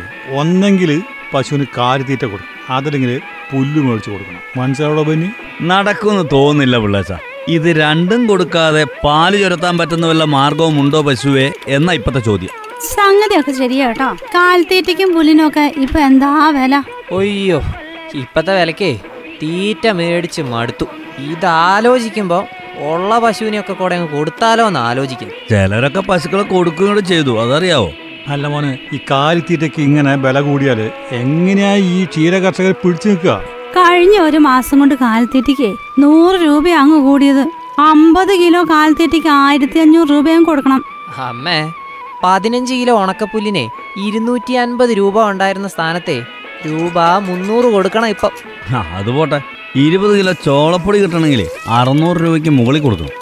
ഒന്നെങ്കിൽ 0.41 0.91
പശുവിന് 1.35 1.67
കാൽ 1.79 2.01
തീറ്റ 2.09 2.25
കൊടുക്കും 2.33 2.57
അതല്ലെങ്കിൽ 2.77 3.13
പുല്ല് 3.53 3.83
മേടിച്ചു 3.83 4.11
കൊടുക്കണം. 4.11 4.41
മനസ്സിലാവോ 4.57 5.03
പനി 5.03 5.29
നടക്കുമെന്ന് 5.63 6.25
തോന്നുന്നില്ല 6.33 6.79
പിള്ളേച്ച. 6.79 7.13
ഇത് 7.49 7.81
രണ്ടും 7.81 8.27
കൊടുക്കാതെ 8.27 8.87
പാൽ 9.05 9.37
ചുരത്താൻ 9.37 9.79
പറ്റുന്ന 9.79 10.07
വല്ല 10.07 10.25
മാർഗവും 10.25 10.81
ഉണ്ടോ 10.81 11.03
പശുവേ 11.03 11.53
എന്ന 11.67 11.93
ഇപ്പത്തെ 11.93 12.19
ചോദ്യം. 12.19 12.51
സംഗതിയൊക്കെ 12.95 13.53
ശരിയാ 13.53 13.87
കേട്ടോ. 13.87 14.15
കാൽത്തീറ്റയ്ക്കും 14.15 15.15
പുല്ലിനും 15.15 15.49
ഒക്കെ 15.49 15.75
ഇപ്പൊ 15.77 16.01
എന്താ 16.01 16.49
വില? 16.49 16.83
ഒയ്യോ 17.11 17.63
ഇപ്പത്തെ 18.15 18.61
വിലക്കേ 18.61 19.01
തീറ്റ 19.43 19.89
മേടിച്ച് 19.89 20.43
മടുത്തു. 20.43 20.85
ഇതാലോചിക്കുമ്പോ 21.19 22.47
ഉള്ള 22.79 23.19
പശുവിനെയൊക്കെ 23.19 23.73
കൂടെ 23.73 23.95
അങ്ങ് 23.95 24.09
കൊടുത്താലോ 24.09 24.67
എന്ന് 24.67 24.81
ആലോചിക്കുന്നു. 24.81 25.35
ചിലരൊക്കെ 25.51 26.01
പശുക്കളെ 26.01 26.43
കൊടുക്കുകയും 26.43 27.05
ചെയ്തു 27.05 27.43
അതറിയാവോ? 27.43 27.91
അല്ല 28.29 28.47
മോനെ 28.47 28.79
ഈ 28.93 28.99
കാലിത്തീറ്റയ്ക്ക് 29.11 29.81
ഇങ്ങനെ 29.83 30.15
വില 30.15 30.41
കൂടിയാൽ 30.41 30.81
എങ്ങനെയാ 31.13 31.75
ഈ 31.77 32.05
ക്ഷീര 32.05 32.39
കർഷകർ 32.39 32.73
പിടിച്ചു 32.73 33.09
നിൽക്കുക? 33.09 33.43
കഴിഞ്ഞ 33.77 34.19
ഒരു 34.21 34.39
മാസം 34.39 34.79
കൊണ്ട് 34.79 34.95
കാലിത്തീറ്റയ്ക്ക് 34.95 35.75
നൂറ് 35.99 36.35
രൂപ 36.35 36.69
അങ്ങ് 36.69 36.99
കൂടിയത്. 36.99 37.45
അമ്പത് 37.79 38.33
കിലോ 38.41 38.63
കാലിത്തീറ്റയ്ക്ക് 38.63 39.29
ആയിരത്തി 39.29 39.79
അഞ്ഞൂറ് 39.79 40.09
രൂപയും 40.09 40.43
കൊടുക്കണം. 40.43 40.85
അമ്മേ 41.19 41.71
പതിനഞ്ച് 42.25 42.75
കിലോ 42.75 42.95
ഉണക്കപ്പുല്ലിനെ 43.03 43.69
ഇരുന്നൂറ്റി 44.07 44.53
അൻപത് 44.53 44.91
രൂപ 44.91 45.31
ഉണ്ടായിരുന്ന 45.31 45.69
സ്ഥാനത്തെ 45.69 46.23
രൂപ 46.67 46.99
മുന്നൂറ് 47.29 47.65
കൊടുക്കണം 47.65 48.07
ഇപ്പം. 48.07 48.31
അതുപോട്ടെ 48.31 48.97
അത് 49.01 49.11
പോട്ടെ. 49.11 49.41
ഇരുപത് 49.77 50.19
കിലോ 50.19 50.33
ചോളപ്പൊടി 50.33 50.99
കിട്ടണമെങ്കിൽ 50.99 51.47
അറുന്നൂറ് 51.69 52.17
രൂപയ്ക്ക് 52.17 52.51
മുകളിൽ 52.51 52.81
കൊടുക്കണം. 52.81 53.13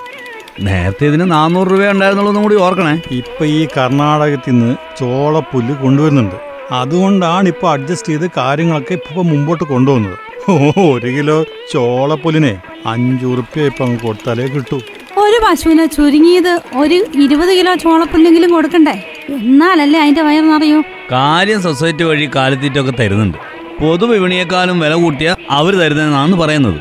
നേരത്തെ 0.66 1.06
ഇതിന് 1.06 1.32
നാനൂറ് 1.32 1.68
രൂപ 1.68 1.90
ഉണ്ടായിരുന്നുള്ളൂ 1.90 2.42
കൂടി 2.42 2.54
ഓർക്കണേ. 2.54 3.00
ഇപ്പൊ 3.10 3.44
ഈ 3.44 3.68
കർണാടകത്തിൽ 3.76 4.52
നിന്ന് 4.52 4.76
ചോളപ്പുല്ല് 5.00 5.74
കൊണ്ടുവരുന്നുണ്ട്. 5.74 6.36
അതുകൊണ്ടാണ് 6.72 7.48
ഇപ്പൊ 7.48 7.70
അഡ്ജസ്റ്റ് 7.72 8.08
ചെയ്ത് 8.08 8.26
കാര്യങ്ങളൊക്കെ 8.36 8.94
ഇപ്പൊ 8.94 9.22
മുമ്പോട്ട് 9.22 9.64
കൊണ്ടുവന്നത് 9.64 10.16
ഓ 10.50 10.54
ഒരു 10.94 11.06
കിലോ 11.06 11.44
ചോളപ്പുല്ലിനെ 11.72 12.60
അഞ്ചുറുപ്യ 12.86 13.66
ഇപ്പൊ 13.70 13.84
അങ്ങ് 13.84 13.98
കൊടുത്താലേ 13.98 14.46
കിട്ടൂ. 14.46 14.78
ഒരു 15.18 15.38
പശുവിന് 15.44 15.86
ചുരുങ്ങിയത് 15.96 16.60
ഒരു 16.76 16.98
ഇരുപത് 17.24 17.52
കിലോ 17.58 17.74
ചോളപ്പുല്ലെങ്കിലും 17.74 18.50
കൊടുക്കണ്ടേ? 18.52 18.96
എന്നാലല്ലേ 19.30 20.00
അതിന്റെ 20.00 20.22
വയർ 20.22 20.44
നിറയൂ? 20.50 20.82
കാര്യം 21.12 21.62
സൊസൈറ്റി 21.62 22.02
വഴി 22.02 22.30
കാലിത്തീറ്റൊക്കെ 22.36 22.90
തരുന്നുണ്ട്. 22.90 23.38
പൊതുവിപണിയെക്കാളും 23.80 24.80
വില 24.80 24.94
കൂട്ടിയ 24.94 25.36
അവർ 25.50 25.74
തരുന്നതെന്നാണ് 25.74 26.36
പറയുന്നത്. 26.36 26.78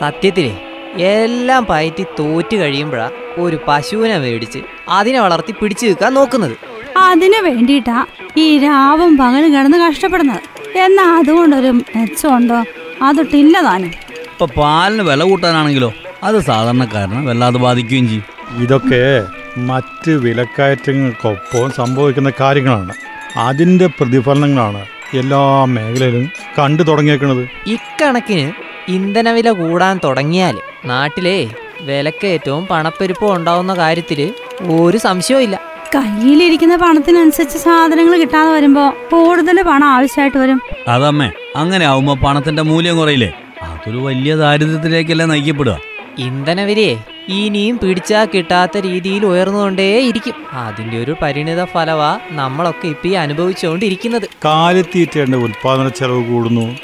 സത്യത്തിലേ 0.00 0.54
എല്ലാം 0.96 1.66
പയറ്റി 1.70 2.02
തോറ്റു 2.02 2.56
കഴിയുമ്പോഴാ 2.56 3.10
ഒരു 3.36 3.58
പശുവിനെ 3.68 4.18
മേടിച്ച് 4.18 4.58
അതിനെ 4.88 5.20
വളർത്തി 5.20 5.54
പിടിച്ചു 5.60 5.86
നിൽക്കാൻ 5.86 6.14
നോക്കുന്നത്. 6.14 6.56
അതിനു 6.96 7.42
വേണ്ടിയിട്ടാ 7.42 8.06
ഈ 8.36 8.58
രാവും 8.58 9.16
പകലും 9.16 9.54
കിടന്ന് 9.54 9.78
കഷ്ടപ്പെടുന്നത്. 9.78 10.40
എന്നാ 10.78 11.18
അതുകൊണ്ടൊരു 11.18 11.70
മെച്ചമുണ്ടോ? 11.70 12.64
അതൊട്ടില്ല 13.02 13.60
താനും. 13.60 13.86
ഇപ്പൊ 13.86 14.46
പാലിന് 14.46 15.02
വില 15.02 15.24
കൂട്ടാനാണെങ്കിലോ? 15.24 15.92
അത് 16.22 16.40
സാധാരണക്കാരനെ 16.40 17.26
വല്ലാതെ 17.26 17.58
ബാധിക്കുകയും 17.58 18.08
ചെയ്യും. 18.08 18.24
ഇതൊക്കെ 18.62 19.24
മറ്റ് 19.58 20.10
വിലക്കയറ്റങ്ങൾക്കൊപ്പം 20.10 21.70
സംഭവിക്കുന്ന 21.70 22.32
കാര്യങ്ങളാണ്. 22.40 22.92
അതിന്റെ 23.36 23.86
പ്രതിഫലനങ്ങളാണ് 23.86 24.86
എല്ലാ 25.14 25.64
മേഖലയിലും 25.64 26.30
കണ്ടു 26.58 26.82
തുടങ്ങിയേക്കുന്നത്. 26.82 27.48
ഇക്കണക്കിന് 27.66 28.52
ഇന്ധനവില 28.88 29.50
കൂടാൻ 29.50 30.00
തുടങ്ങിയാൽ 30.04 30.58
നാട്ടിലെ 30.84 31.48
വിലക്കയറ്റവും 31.80 32.66
പണപ്പെരുപ്പം 32.66 33.34
ഉണ്ടാവുന്ന 33.34 33.74
കാര്യത്തിൽ 33.74 34.34
ഒരു 34.80 34.98
സംശയവും 34.98 35.42
ഇല്ല. 35.42 35.60
കയ്യിലിരിക്കുന്ന 35.94 36.76
പണത്തിനനുസരിച്ച് 36.76 37.58
സാധനങ്ങൾ 37.58 38.18
കിട്ടാതെ 38.18 38.50
വരുമ്പോ 38.50 38.90
കൂടുതൽ 38.90 39.62
പണം 39.62 39.84
ആവശ്യമായിട്ട് 39.84 40.38
വരും. 40.38 40.60
അതമ്മേ 40.88 41.30
അങ്ങനെ 41.56 41.86
ആവുമ്പോ 41.86 42.14
പണത്തിന്റെ 42.14 42.62
മൂല്യം 42.62 42.96
കുറയില്ലേ? 42.96 43.32
അതൊരു 43.62 43.96
വലിയ 43.96 44.36
ദാരിദ്ര്യത്തിലേക്കല്ലേ 44.36 45.26
നയിക്കപ്പെടുക. 45.26 45.78
ഇന്ധനവിലയെ 46.18 46.96
ഇനിയും 47.28 47.78
പിടിച്ചാ 47.78 48.24
കിട്ടാത്ത 48.24 48.78
രീതിയിൽ 48.78 49.26
ഉയർന്നുകൊണ്ടേ 49.26 49.98
ഇരിക്കും. 49.98 50.34
അതിന്റെ 50.52 50.98
ഒരു 50.98 51.16
പരിണിത 51.22 51.64
ഫലവാ 51.64 52.18
നമ്മളൊക്കെ 52.30 52.88
ഇപ്പൊ 52.88 53.08
ഈ 53.08 53.12
അനുഭവിച്ചുകൊണ്ടിരിക്കുന്നത് 53.12 54.28
കാലിത്തീറ്റയുടെ 54.44 55.36
ഉൽപാദന 55.36 55.88
ചെലവ് 55.88 56.24
കൂടുന്നു. 56.24 56.76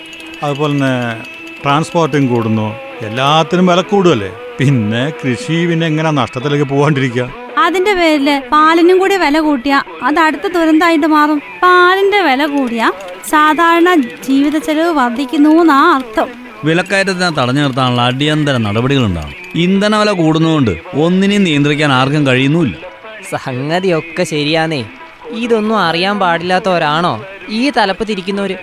അതുപോലെ 0.43 0.73
തന്നെ 0.73 1.17
ട്രാൻസ്പോർട്ടിങ് 1.65 2.29
കൂടുന്നു. 2.29 2.90
എല്ലാത്തിനും 3.03 3.67
വില 3.67 3.81
കൂടുമല്ലേ 3.81 4.31
പിന്നെ 4.59 5.13
കൃഷി 5.21 5.67
പിന്നെ 5.67 5.87
എങ്ങനെ 5.87 6.11
നഷ്ടത്തിലേക്ക് 6.11 6.65
പോകാണ്ടിരിക്കുക 6.65 7.25
അതിന്റെ 7.59 7.95
പേരിൽ 7.95 8.43
പാലിനും 8.53 8.99
കൂടി 8.99 9.17
വില 9.17 9.41
കൂട്ടിയ 9.41 9.83
അത് 10.03 10.19
അടുത്ത 10.19 10.47
ദുരന്തമായിട്ട് 10.53 11.07
മാറും. 11.07 11.39
പാലിന്റെ 11.63 12.21
വില 12.21 12.47
കൂടിയ 12.47 12.93
സാധാരണ 13.31 13.95
ജീവിത 14.29 14.59
ചെലവ് 14.59 14.89
വർദ്ധിക്കുന്നു 14.89 15.51
എന്നാ 15.51 15.95
അർത്ഥം. 15.95 16.29
വിലക്കയറ്റത്തിനെ 16.65 17.31
തടഞ്ഞു 17.31 17.63
നിർത്താനുള്ള 17.63 18.03
അടിയന്തര 18.03 18.57
നടപടികളുണ്ടാകും 18.57 19.35
ഇന്ധന 19.55 19.97
വില 19.97 20.11
കൂടുന്നതുകൊണ്ട് 20.11 20.71
ഒന്നിനെയും 20.95 21.45
നിയന്ത്രിക്കാൻ 21.45 21.93
ആർക്കും 21.93 22.27
കഴിയുന്നുമില്ല. 22.27 22.77
സംഗതിയൊക്കെ 23.39 24.25
ശരിയാന്നേ. 24.25 24.85
ഇതൊന്നും 25.31 25.79
അറിയാൻ 25.79 26.19
പാടില്ലാത്തവരാണോ? 26.19 27.25
ഈ 27.49 27.71
തലപ്പത്തിരിക്കുന്നവര് 27.71 28.57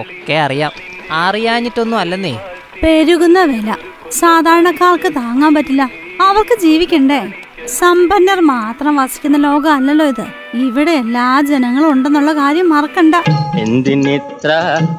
ഒക്കെ 0.00 0.32
അറിയാം. 0.32 0.72
അറിയാഞ്ഞിട്ടൊന്നും 1.12 1.98
അല്ലെന്നേ. 1.98 2.38
പെരുകുന്ന 2.82 3.42
വില. 3.42 3.76
സാധാരണക്കാർക്ക് 4.10 5.08
താങ്ങാൻ 5.16 5.54
പറ്റില്ല. 5.54 5.82
അവർക്ക് 6.20 6.54
ജീവിക്കണ്ടേ? 6.60 7.20
സമ്പന്നർ 7.66 8.40
മാത്രം 8.40 8.96
വസിക്കുന്ന 8.96 9.36
ലോകമല്ലല്ലോ 9.38 10.06
ഇത്. 10.06 10.26
ഇവിടെ 10.54 10.90
എല്ലാ 10.90 11.40
ജനങ്ങളും 11.40 11.90
ഉണ്ടെന്നുള്ള 11.92 12.32
കാര്യം 12.32 12.68
മറക്കണ്ട. 12.70 13.14
എന്തിനിത്ര 13.58 14.50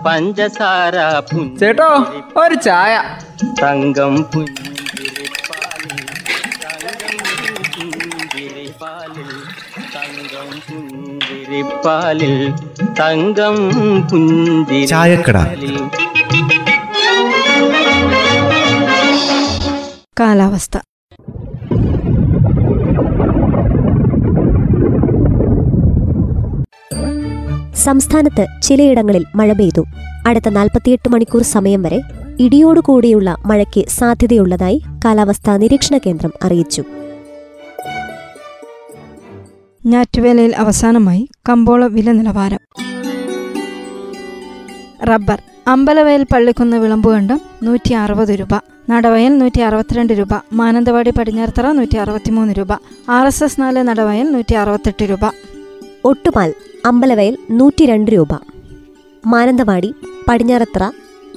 പഞ്ചസാര 0.06 0.96
ചേട്ടോ 1.60 1.90
ഒരു 2.38 2.56
ചായ. 2.56 2.94
തങ്കം 3.64 4.16
പുഞ്ചിരിപ്പാലിൽ 4.24 6.06
തങ്കം 6.76 7.30
പുഞ്ചിരിപ്പാലിൽ 7.86 9.32
തങ്കം 9.96 10.38
പുഞ്ചിരിപ്പാലിൽ 10.70 12.36
തങ്കം 13.00 13.56
ചായക്കട. 14.88 15.38
കാലാവസ്ഥ. 20.22 20.78
സംസ്ഥാനത്ത് 27.76 28.46
ചിലയിടങ്ങളിൽ 28.64 29.26
മഴ 29.36 29.54
പെയ്തു. 29.54 29.84
അടുത്ത 30.28 30.50
നാൽപ്പത്തിയെട്ട് 30.50 31.10
മണിക്കൂർ 31.10 31.44
സമയം 31.44 31.82
വരെ 31.82 32.02
ഇടിയോടുകൂടിയുള്ള 32.40 33.38
മഴയ്ക്ക് 33.46 33.88
സാധ്യതയുള്ളതായി 33.90 34.82
കാലാവസ്ഥാ 35.06 35.58
നിരീക്ഷണ 35.58 35.98
കേന്ദ്രം 35.98 36.32
അറിയിച്ചു. 36.44 36.84
ഞാറ്റുവേലയിൽ 39.86 40.56
അവസാനമായി 40.56 41.30
കമ്പോള 41.50 41.86
വില 41.88 42.12
നിലവാരം 42.12 42.60
റബ്ബർ. 45.08 45.42
അമ്പലവയൽ 45.68 46.24
പള്ളിക്കുന്ന് 46.24 46.78
വിളമ്പുകണ്ടം 46.78 47.42
നൂറ്റി 47.64 47.94
അറുപത് 47.94 48.30
രൂപ. 48.30 48.60
നടവയൽ 48.90 49.38
നൂറ്റി 49.38 49.62
അറുപത്തിരണ്ട് 49.62 50.14
രൂപ. 50.14 50.30
മാനന്തവാടി 50.54 51.10
പടിഞ്ഞാറത്തറ 51.10 51.72
നൂറ്റി 51.72 51.98
അറുപത്തിമൂന്ന് 51.98 52.54
രൂപ. 52.54 52.74
ആർ 53.10 53.28
എസ് 53.28 53.44
എസ് 53.44 53.62
നാല് 53.62 53.78
നടവയൽ 53.78 54.32
നൂറ്റി 54.32 54.54
അറുപത്തെട്ട് 54.54 55.04
രൂപ. 55.10 55.32
ഒട്ടുപാൽ 56.06 56.54
അമ്പലവയൽ 56.86 57.38
നൂറ്റി 57.52 57.86
രണ്ട് 57.86 58.12
രൂപ. 58.12 58.34
മാനന്തവാടി 59.28 59.94
പടിഞ്ഞാറത്തറ 60.30 60.92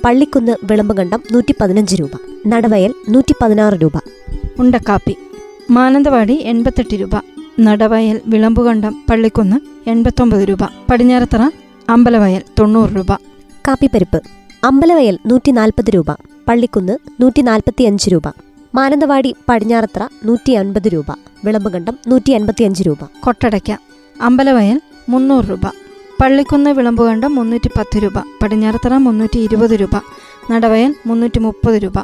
പള്ളിക്കുന്ന് 0.04 0.56
വിളമ്പുകണ്ടം 0.64 1.20
നൂറ്റി 1.32 1.54
പതിനഞ്ച് 1.60 1.96
രൂപ. 1.96 2.10
നടവയൽ 2.46 2.94
നൂറ്റി 3.08 3.34
പതിനാറ് 3.42 3.74
രൂപ. 3.74 3.92
ഉണ്ടക്കാപ്പി. 4.58 5.16
മാനന്തവാടി 5.70 6.34
എൺപത്തെട്ട് 6.34 6.94
രൂപ. 6.94 7.10
നടവയൽ 7.60 8.20
വിളമ്പുകണ്ടം 8.26 9.04
പള്ളിക്കുന്ന് 9.10 9.88
എൺപത്തൊമ്പത് 9.90 10.48
രൂപ. 10.48 10.64
പടിഞ്ഞാറത്തറ 10.90 11.50
അമ്പലവയൽ 11.88 12.42
തൊണ്ണൂറ് 12.58 12.90
രൂപ. 12.96 13.33
കാപ്പിപ്പരിപ്പ് 13.68 14.22
അമ്പലവയൽ 14.64 15.18
നൂറ്റി 15.26 15.50
നാൽപ്പത് 15.50 15.90
രൂപ 15.90 16.12
പള്ളിക്കുന്ന് 16.48 16.98
നൂറ്റി 17.20 17.42
നാൽപ്പത്തിയഞ്ച് 17.42 18.10
രൂപ 18.10 18.22
മാനന്തവാടി 18.74 19.34
പടിഞ്ഞാറത്ര 19.48 20.08
നൂറ്റി 20.24 20.52
അൻപത് 20.52 20.88
രൂപ 20.88 21.04
വിളമ്പുകണ്ടം 21.44 21.98
നൂറ്റി 22.08 22.32
അൻപത്തിയഞ്ച് 22.32 22.82
രൂപ. 22.82 22.98
കൊട്ടടയ്ക്ക 23.20 23.76
അമ്പലവയൽ 24.22 24.80
മുന്നൂറ് 25.08 25.44
രൂപ 25.44 25.66
പള്ളിക്കുന്ന് 26.22 26.70
വിളമ്പുകണ്ടം 26.70 27.34
മുന്നൂറ്റി 27.34 27.70
പത്ത് 27.78 28.02
രൂപ 28.02 28.18
പടിഞ്ഞാറത്തറ 28.42 28.96
മുന്നൂറ്റി 28.96 29.38
ഇരുപത് 29.38 29.70
രൂപ 29.70 29.96
നടവയൽ 30.50 30.94
മുന്നൂറ്റി 31.06 31.38
മുപ്പത് 31.38 31.82
രൂപ. 31.82 31.98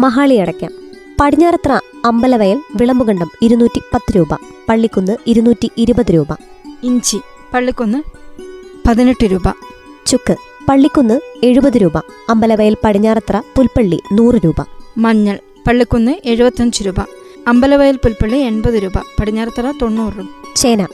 മഹാളി 0.00 0.34
അടയ്ക്കാം 0.34 0.72
പടിഞ്ഞാറത്ര 1.20 1.80
അമ്പലവയൽ 2.04 2.60
വിളമ്പുകണ്ടം 2.76 3.30
ഇരുന്നൂറ്റി 3.42 3.80
പത്ത് 3.94 4.16
രൂപ 4.16 4.34
പള്ളിക്കുന്ന് 4.68 5.16
ഇരുന്നൂറ്റി 5.26 5.70
ഇരുപത് 5.76 6.14
രൂപ. 6.14 6.32
ഇഞ്ചി 6.82 7.20
പള്ളിക്കുന്ന് 7.54 7.98
പതിനെട്ട് 8.88 9.24
രൂപ. 9.24 9.48
ചുക്ക് 10.06 10.36
പള്ളിക്കുന്ന് 10.68 11.20
എഴുപത് 11.44 11.76
രൂപ 11.76 11.98
അമ്പലവയൽ 12.28 12.76
പടിഞ്ഞാറത്ര 12.84 13.42
പുൽപ്പള്ളി 13.56 14.02
നൂറ് 14.12 14.34
രൂപ. 14.34 14.54
മഞ്ഞൾ 14.98 15.38
പള്ളിക്കുന്ന് 15.66 16.12
എഴുപത്തഞ്ച് 16.24 16.84
രൂപ 16.84 17.00
അമ്പലവയൽ 17.48 17.96
പുൽപ്പള്ളി 17.96 18.38
എൺപത് 18.38 18.74
രൂപ 18.74 18.92
പടിഞ്ഞാറത്തറ 19.20 19.70
തൊണ്ണൂറ് 19.70 20.14
രൂപ. 20.18 20.28
ചേന 20.56 20.86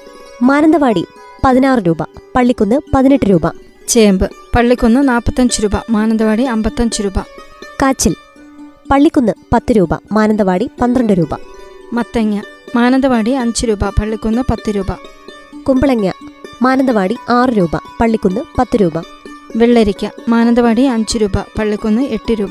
മാനന്തവാടി 0.42 1.06
പതിനാറ് 1.44 1.86
രൂപ 1.86 2.02
പള്ളിക്കുന്ന് 2.36 2.76
പതിനെട്ട് 2.94 3.30
രൂപ. 3.30 3.42
ചേമ്പ് 3.88 4.30
പള്ളിക്കുന്ന് 4.56 5.08
നാൽപ്പത്തഞ്ച് 5.08 5.62
രൂപ 5.62 5.72
മാനന്തവാടി 5.90 6.42
അമ്പത്തഞ്ച് 6.42 7.02
രൂപ. 7.02 7.18
കാച്ചിൽ 7.82 8.14
പള്ളിക്കുന്ന് 8.90 9.32
പത്ത് 9.52 9.72
രൂപ 9.72 9.94
മാനന്തവാടി 10.12 10.70
പന്ത്രണ്ട് 10.80 11.12
രൂപ. 11.12 11.34
മത്തങ്ങ 11.92 12.40
മാനന്തവാടി 12.76 13.30
അഞ്ച് 13.30 13.66
രൂപ 13.66 13.84
പള്ളിക്കുന്ന് 13.84 14.42
പത്ത് 14.50 14.70
രൂപ. 14.70 14.92
കുമ്പളങ്ങ 15.62 16.10
മാനന്തവാടി 16.62 17.16
ആറ് 17.28 17.48
രൂപ 17.48 17.76
പള്ളിക്കുന്ന് 18.00 18.40
പത്ത് 18.58 18.76
രൂപ. 18.76 18.92
വെള്ളരിക്ക 19.56 20.06
മാനന്തവാടി 20.28 20.82
അഞ്ച് 20.82 21.18
രൂപ 21.18 21.38
പള്ളിക്കുന്ന് 21.58 22.02
എട്ട് 22.02 22.40
രൂപ. 22.40 22.50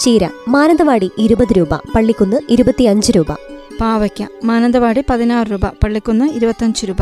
ചീര 0.00 0.28
മാനന്തവാടി 0.48 1.10
ഇരുപത് 1.18 1.52
രൂപ 1.52 1.74
പള്ളിക്കുന്ന് 1.94 2.36
ഇരുപത്തിയഞ്ച് 2.50 3.12
രൂപ. 3.12 3.32
പാവയ്ക്ക 3.80 4.22
മാനന്തവാടി 4.44 5.04
പതിനാറ് 5.10 5.46
രൂപ 5.46 5.66
പള്ളിക്കുന്ന് 5.66 6.32
ഇരുപത്തഞ്ച് 6.32 6.86
രൂപ. 6.86 6.96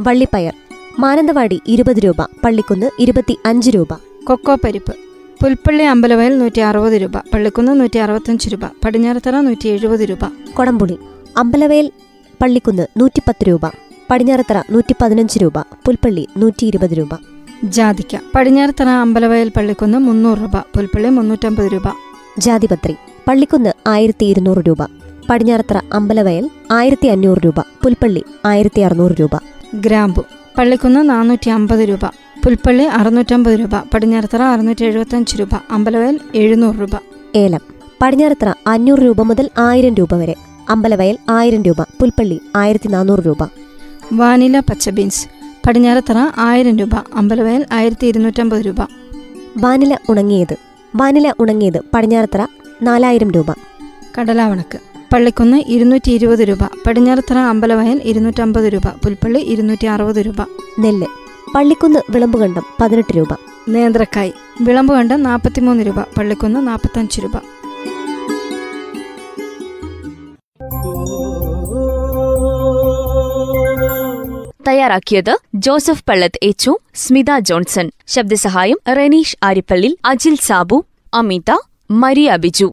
വള്ളിപ്പയർ 0.00 0.52
മാനന്തവാടി 0.98 1.60
ഇരുപത് 1.66 1.96
രൂപ 1.96 2.22
പള്ളിക്കുന്ന് 2.44 2.90
ഇരുപത്തി 2.98 3.38
അഞ്ച് 3.46 3.70
രൂപ. 3.70 3.88
കൊക്കോ 4.24 4.54
പരിപ്പ് 4.54 4.94
പുൽപ്പള്ളി 5.42 5.82
അമ്പലവയൽ 5.82 6.38
നൂറ്റി 6.38 6.60
അറുപത് 6.60 6.92
രൂപ 6.92 7.16
പള്ളിക്കുന്ന് 7.18 7.80
നൂറ്റി 7.80 7.98
അറുപത്തഞ്ച് 7.98 8.48
രൂപ 8.48 8.60
പടിഞ്ഞാറത്തറ 8.84 9.40
നൂറ്റി 9.40 9.68
എഴുപത് 9.68 10.00
രൂപ. 10.00 10.24
കൊടംപുളി 10.54 10.98
അമ്പലവയൽ 11.36 11.92
പള്ളിക്കുന്ന് 12.42 12.86
നൂറ്റിപ്പത്ത് 12.96 13.48
രൂപ 13.48 13.66
പടിഞ്ഞാറത്തറ 14.10 14.62
നൂറ്റി 14.70 14.94
പതിനഞ്ച് 15.02 15.38
രൂപ 15.38 15.58
പുൽപ്പള്ളി 15.58 16.28
നൂറ്റി 16.36 16.66
ഇരുപത് 16.66 16.90
രൂപ. 16.90 17.37
ജാതിക്ക. 17.64 18.16
പടിഞ്ഞാറത്തറ 18.34 18.88
അമ്പലവയൽ 18.88 19.48
പള്ളിക്കുന്ന് 19.48 19.98
മുന്നൂറ് 19.98 20.38
രൂപ 20.38 20.56
പുൽപ്പള്ളി 20.56 21.08
മുന്നൂറ്റമ്പത് 21.08 21.72
രൂപ. 21.72 21.82
ജാതിപത്രി 22.38 22.96
പള്ളിക്കുന്ന് 23.28 23.72
ആയിരത്തി 23.86 24.24
ഇരുന്നൂറ് 24.24 24.58
രൂപ 24.58 24.82
പടിഞ്ഞാറത്തറ 25.30 25.80
അമ്പലവയൽ 25.92 26.50
ആയിരത്തി 26.70 27.06
അഞ്ഞൂറ് 27.06 27.38
രൂപ 27.44 27.60
പുൽപ്പള്ളി 27.60 28.24
ആയിരത്തി 28.44 28.80
അറുന്നൂറ് 28.80 29.12
രൂപ. 29.20 29.30
ഗ്രാമ്പു 29.74 30.24
പള്ളിക്കുന്ന് 30.58 31.10
നാനൂറ്റി 31.10 31.48
അമ്പത് 31.48 31.88
രൂപ 31.88 32.06
പുൽപ്പള്ളി 32.44 32.84
അറുന്നൂറ്റമ്പത് 32.84 33.60
രൂപ 33.60 33.76
പടിഞ്ഞാറത്തറ 33.94 34.42
അറുന്നൂറ്റി 34.42 34.84
എഴുപത്തഞ്ച് 34.84 35.40
രൂപ 35.40 35.48
അമ്പലവയൽ 35.70 36.20
എഴുന്നൂറ് 36.34 36.76
രൂപ. 36.80 36.90
ഏലം 37.36 37.60
പടിഞ്ഞാറത്തറ 38.02 38.52
അഞ്ഞൂറ് 38.66 38.98
രൂപ 38.98 39.22
മുതൽ 39.22 39.50
ആയിരം 39.58 39.94
രൂപ 39.94 40.14
വരെ. 40.14 40.34
അമ്പലവയൽ 40.68 41.18
ആയിരം 41.28 41.62
രൂപ 41.62 41.82
പുൽപ്പള്ളി 41.82 42.40
ആയിരത്തി 42.56 42.88
നാനൂറ് 42.88 43.26
രൂപ. 43.26 43.42
വാനില 44.12 44.60
പച്ച 44.60 44.90
ബീൻസ് 44.90 45.37
പടിഞ്ഞാറത്തറ 45.68 46.16
ആയിരം 46.36 46.78
രൂപ 46.78 46.90
അമ്പലവയൽ 47.14 47.66
ആയിരത്തി 47.72 48.06
ഇരുന്നൂറ്റമ്പത് 48.06 48.60
രൂപ. 48.60 48.76
വാനില 49.58 49.98
ഉണങ്ങിയത് 50.08 50.56
വാനില 50.96 51.34
ഉണങ്ങിയത് 51.38 51.80
പടിഞ്ഞാറത്തറ 51.94 52.46
നാലായിരം 52.82 53.30
രൂപ. 53.30 53.46
കടലാവണക്ക് 54.18 54.78
പള്ളിക്കുന്ന് 55.12 55.62
ഇരുന്നൂറ്റി 55.66 56.10
ഇരുപത് 56.10 56.38
രൂപ 56.38 56.58
പടിഞ്ഞാറത്തറ 56.86 57.38
അമ്പലവയൽ 57.38 58.00
ഇരുന്നൂറ്റമ്പത് 58.04 58.64
രൂപ 58.64 58.88
പുൽപ്പള്ളി 59.04 59.38
ഇരുന്നൂറ്റി 59.38 59.86
അറുപത് 59.86 60.16
രൂപ. 60.16 60.40
നെല്ല് 60.78 61.06
പള്ളിക്കുന്ന് 61.54 62.00
വിളമ്പുകണ്ടം 62.10 62.62
പതിനെട്ട് 62.80 63.16
രൂപ. 63.16 63.28
നേന്ത്രക്കായ് 63.68 64.32
വിളമ്പുകണ്ടം 64.60 65.22
നാൽപ്പത്തിമൂന്ന് 65.22 65.86
രൂപ 65.86 66.00
പള്ളിക്കുന്ന് 66.00 66.68
നാൽപ്പത്തഞ്ച് 66.68 67.20
രൂപ. 67.20 67.32
തയ്യാറാക്കിയത് 74.68 75.38
ജോസഫ് 75.54 76.04
പള്ളത്ത് 76.08 76.38
എച്ചു 76.42 76.78
സ്മിത 76.94 77.38
ജോൺസൺ. 77.40 77.90
ശബ്ദസഹായം 78.06 78.78
റെനീഷ് 78.96 79.36
ആരിപ്പള്ളി 79.42 79.98
അജിൽ 80.04 80.36
സാബു 80.36 80.86
അമിത 81.14 81.56
മരിയ 81.90 82.36
ബിജു. 82.36 82.72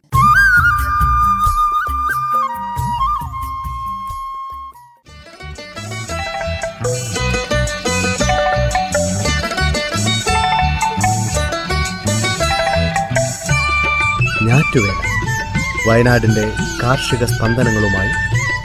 വയനാടിന്റെ 15.88 16.52
കാർഷിക 16.82 17.24
സ്പന്ദനങ്ങളുമായി 17.24 18.10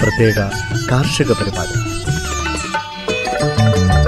പ്രത്യേക 0.01 0.39
കാർഷിക 0.91 1.31
പരിപാടി. 1.31 1.90
thank 3.71 3.91
you 3.93 4.00